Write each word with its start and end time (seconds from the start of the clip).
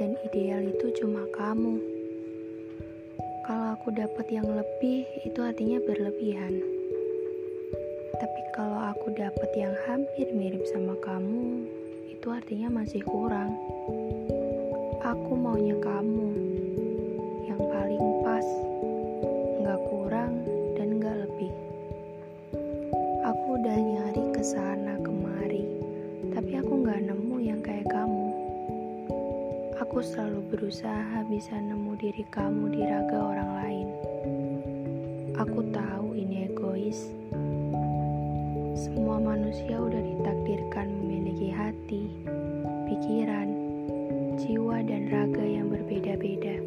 dan 0.00 0.16
ideal 0.24 0.64
itu 0.64 0.86
cuma 1.02 1.24
kamu. 1.36 1.76
Kalau 3.42 3.74
aku 3.74 3.92
dapat 3.92 4.26
yang 4.30 4.46
lebih, 4.46 5.04
itu 5.26 5.38
artinya 5.42 5.82
berlebihan. 5.82 6.62
Tapi 8.16 8.40
kalau 8.54 8.78
aku 8.94 9.10
dapat 9.18 9.50
yang 9.58 9.74
hampir 9.84 10.30
mirip 10.30 10.62
sama 10.70 10.94
kamu, 11.02 11.66
itu 12.06 12.26
artinya 12.30 12.70
masih 12.70 13.02
kurang. 13.02 13.58
Aku 15.02 15.32
maunya 15.34 15.74
kamu 15.82 16.30
yang 17.50 17.60
paling 17.60 18.04
pas, 18.22 18.46
Aku 29.82 29.98
selalu 29.98 30.46
berusaha 30.46 31.26
bisa 31.26 31.58
nemu 31.58 31.98
diri 31.98 32.22
kamu 32.30 32.70
di 32.70 32.86
raga 32.86 33.18
orang 33.18 33.50
lain. 33.66 33.88
Aku 35.34 35.58
tahu 35.74 36.14
ini 36.14 36.46
egois. 36.46 37.10
Semua 38.78 39.18
manusia 39.18 39.82
udah 39.82 39.98
ditakdirkan 39.98 40.86
memiliki 40.86 41.50
hati, 41.50 42.14
pikiran, 42.86 43.50
jiwa, 44.38 44.86
dan 44.86 45.10
raga 45.10 45.42
yang 45.42 45.66
berbeda-beda. 45.66 46.62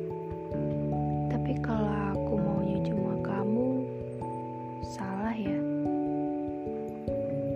Tapi 1.31 1.55
kalau 1.63 1.95
aku 2.11 2.35
maunya 2.35 2.83
cuma 2.83 3.15
kamu, 3.23 3.67
salah 4.91 5.31
ya. 5.39 5.59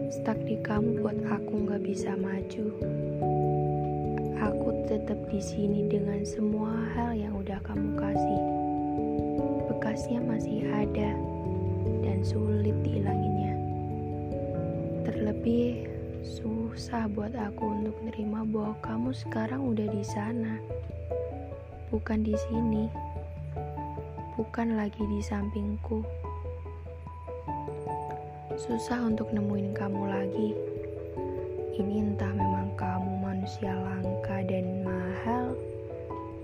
Stuck 0.07 0.39
di 0.39 0.55
kamu 0.63 1.03
buat 1.03 1.19
aku 1.27 1.67
nggak 1.67 1.83
bisa 1.83 2.15
maju. 2.15 2.79
Tetap 5.09 5.25
di 5.33 5.41
sini 5.41 5.89
dengan 5.89 6.21
semua 6.21 6.69
hal 6.93 7.17
yang 7.17 7.33
udah 7.33 7.57
kamu 7.65 7.97
kasih. 7.97 8.41
Bekasnya 9.65 10.21
masih 10.21 10.61
ada 10.69 11.17
dan 12.05 12.21
sulit 12.21 12.77
dihilanginnya. 12.85 13.57
Terlebih 15.09 15.89
susah 16.21 17.09
buat 17.09 17.33
aku 17.33 17.73
untuk 17.73 17.97
nerima 18.05 18.45
bahwa 18.45 18.77
kamu 18.85 19.09
sekarang 19.17 19.73
udah 19.73 19.89
di 19.89 20.05
sana. 20.05 20.61
Bukan 21.89 22.21
di 22.21 22.37
sini. 22.45 22.85
Bukan 24.37 24.77
lagi 24.77 25.01
di 25.09 25.25
sampingku. 25.25 26.05
Susah 28.61 29.09
untuk 29.09 29.33
nemuin 29.33 29.73
kamu 29.73 30.01
lagi. 30.05 30.53
Ini 31.81 32.13
entah 32.13 32.29
manusia 33.49 33.73
langka 33.81 34.45
dan 34.45 34.85
mahal, 34.85 35.57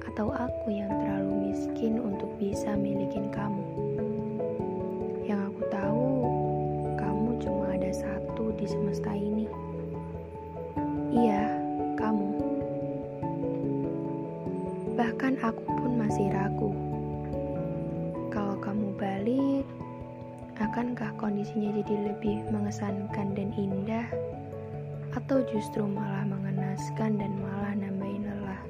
atau 0.09 0.33
aku 0.33 0.73
yang 0.73 0.89
terlalu 0.89 1.53
miskin 1.53 2.01
untuk 2.01 2.33
bisa 2.41 2.73
milikin 2.73 3.29
kamu. 3.29 3.61
Yang 5.21 5.53
aku 5.53 5.61
tahu, 5.69 6.09
kamu 6.97 7.29
cuma 7.45 7.77
ada 7.77 7.93
satu 7.93 8.49
di 8.57 8.65
semesta 8.65 9.13
ini. 9.13 9.45
Iya, 11.13 11.45
kamu. 11.93 12.25
Bahkan 14.97 15.45
aku 15.45 15.61
pun 15.61 16.01
masih 16.01 16.33
ragu. 16.33 16.73
Kalau 18.33 18.57
kamu 18.65 18.97
balik, 18.97 19.65
akankah 20.57 21.13
kondisinya 21.21 21.69
jadi 21.85 22.17
lebih 22.17 22.49
mengesankan 22.49 23.37
dan 23.37 23.53
indah? 23.53 24.09
Atau 25.15 25.39
justru 25.47 25.87
malah 25.87 26.27
mengenaskan 26.27 27.15
dan 27.15 27.31
malah 27.39 27.71
nambahin 27.71 28.27
lelah. 28.27 28.61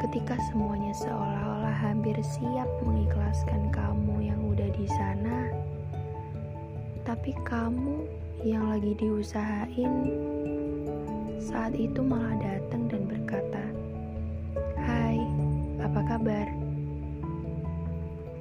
Ketika 0.00 0.40
semuanya 0.48 0.96
seolah-olah 0.96 1.76
hampir 1.84 2.16
siap 2.24 2.68
mengikhlaskan 2.80 3.68
kamu 3.68 4.32
yang 4.32 4.40
udah 4.40 4.68
di 4.72 4.88
sana, 4.88 5.52
tapi 7.04 7.36
kamu 7.44 8.08
yang 8.40 8.64
lagi 8.72 8.96
diusahain 8.96 9.92
saat 11.44 11.76
itu 11.76 12.00
malah 12.00 12.32
datang 12.40 12.88
dan 12.88 13.04
berkata, 13.04 13.64
"Hai, 14.80 15.20
apa 15.76 16.00
kabar?" 16.08 16.48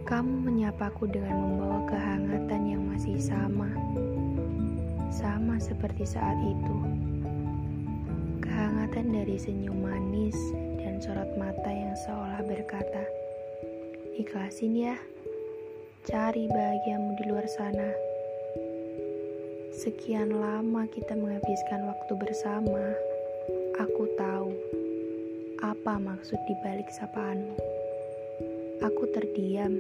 Kamu 0.08 0.48
menyapaku 0.48 1.08
dengan 1.12 1.36
membawa 1.36 1.84
kehangatan 1.88 2.62
yang 2.68 2.84
masih 2.92 3.20
sama 3.20 3.72
sama 5.14 5.62
seperti 5.62 6.10
saat 6.10 6.42
itu. 6.42 6.78
Kehangatan 8.42 9.14
dari 9.14 9.38
senyum 9.38 9.86
manis 9.86 10.34
dan 10.82 10.98
sorot 10.98 11.30
mata 11.38 11.70
yang 11.70 11.94
seolah 11.94 12.42
berkata, 12.42 13.06
"Ikhlasin 14.18 14.74
ya, 14.74 14.98
cari 16.10 16.50
bahagiamu 16.50 17.14
di 17.22 17.24
luar 17.30 17.46
sana." 17.46 17.94
Sekian 19.78 20.34
lama 20.34 20.90
kita 20.90 21.14
menghabiskan 21.14 21.86
waktu 21.86 22.14
bersama, 22.18 22.98
aku 23.78 24.10
tahu 24.18 24.50
apa 25.62 25.94
maksud 26.02 26.42
dibalik 26.50 26.90
sapaanmu. 26.90 27.54
Aku 28.82 29.04
terdiam, 29.14 29.78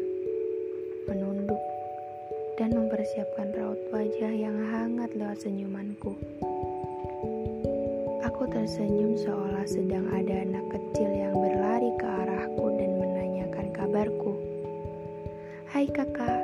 menunduk 1.10 1.73
dan 2.53 2.69
mempersiapkan 2.69 3.50
raut 3.58 3.81
wajah 3.90 4.30
yang 4.30 4.53
hangat 4.69 5.09
lewat 5.18 5.41
senyumanku. 5.41 6.14
Aku 8.22 8.44
tersenyum 8.50 9.18
seolah 9.18 9.66
sedang 9.66 10.06
ada 10.14 10.46
anak 10.46 10.66
kecil 10.69 11.09
yang 11.09 11.34
berlari 11.34 11.90
ke 11.97 12.06
arahku 12.06 12.66
dan 12.78 12.92
menanyakan 13.02 13.68
kabarku. 13.74 14.34
Hai 15.66 15.90
kakak, 15.90 16.42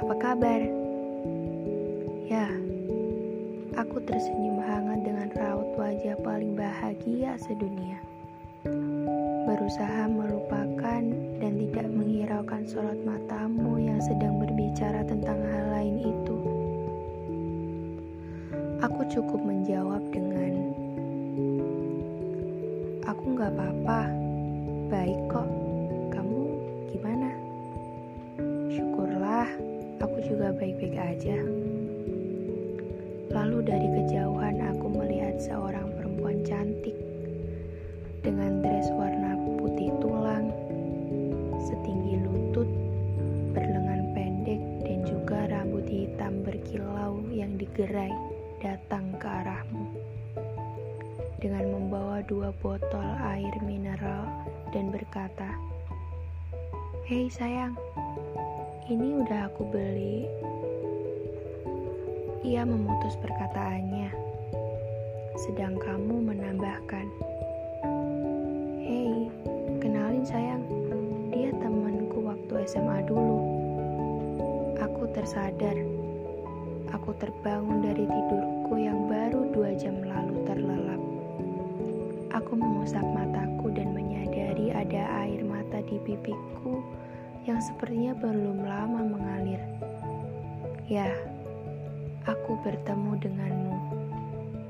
apa 0.00 0.14
kabar? 0.16 0.60
Ya, 2.24 2.48
aku 3.76 4.00
tersenyum 4.08 4.64
hangat 4.64 5.04
dengan 5.04 5.28
raut 5.36 5.68
wajah 5.76 6.16
paling 6.24 6.56
bahagia 6.56 7.36
sedunia. 7.36 8.00
Berusaha 9.44 10.08
melupakan 10.08 11.04
dan 11.36 11.52
tidak 11.60 11.88
menghiraukan 11.92 12.64
sorot 12.64 12.96
matamu 13.04 13.76
yang 13.76 14.00
sedang 14.00 14.40
berbicara 14.40 15.04
tentang 15.04 15.36
hal 15.36 15.64
lain 15.68 16.00
itu. 16.00 16.38
Aku 18.80 19.04
cukup 19.12 19.44
menjawab 19.44 20.00
dengan, 20.08 20.72
Aku 23.04 23.36
gak 23.36 23.52
apa-apa, 23.52 24.08
baik 24.88 25.20
kok. 25.28 25.48
Kamu 26.08 26.40
gimana? 26.88 27.28
Syukurlah, 28.72 29.48
aku 30.00 30.24
juga 30.24 30.56
baik-baik 30.56 30.96
aja. 30.96 31.36
Lalu 33.28 33.60
dari 33.60 33.88
kejauhan 33.92 34.56
aku 34.72 34.88
melihat 34.88 35.36
seorang 35.36 35.84
perempuan 36.00 36.40
cantik 36.48 36.96
dengan 38.24 38.63
hitam 46.24 46.40
berkilau 46.40 47.20
yang 47.28 47.52
digerai 47.60 48.08
datang 48.64 49.12
ke 49.20 49.28
arahmu. 49.28 49.92
Dengan 51.36 51.68
membawa 51.68 52.24
dua 52.24 52.48
botol 52.64 53.04
air 53.28 53.52
mineral 53.60 54.24
dan 54.72 54.88
berkata, 54.88 55.52
Hei 57.04 57.28
sayang, 57.28 57.76
ini 58.88 59.20
udah 59.20 59.52
aku 59.52 59.68
beli. 59.68 60.24
Ia 62.40 62.64
memutus 62.64 63.20
perkataannya, 63.20 64.08
sedang 65.44 65.76
kamu 65.76 66.24
menambahkan, 66.24 67.04
Hei, 68.80 69.28
kenalin 69.76 70.24
sayang, 70.24 70.64
dia 71.28 71.52
temanku 71.52 72.24
waktu 72.24 72.64
SMA 72.64 73.04
dulu. 73.12 73.44
Aku 74.80 75.04
tersadar, 75.12 75.76
aku 76.94 77.10
terbangun 77.18 77.82
dari 77.82 78.06
tidurku 78.06 78.78
yang 78.78 79.10
baru 79.10 79.50
dua 79.50 79.74
jam 79.74 79.98
lalu 80.06 80.46
terlelap. 80.46 81.02
Aku 82.30 82.54
mengusap 82.54 83.02
mataku 83.02 83.74
dan 83.74 83.90
menyadari 83.90 84.70
ada 84.70 85.26
air 85.26 85.42
mata 85.42 85.82
di 85.82 85.98
pipiku 85.98 86.78
yang 87.50 87.58
sepertinya 87.58 88.14
belum 88.14 88.62
lama 88.62 89.00
mengalir. 89.10 89.62
Ya, 90.86 91.10
aku 92.30 92.54
bertemu 92.62 93.18
denganmu 93.18 93.76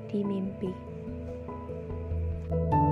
di 0.09 0.21
mimpi. 0.25 0.73
thank 2.45 2.73
you 2.73 2.84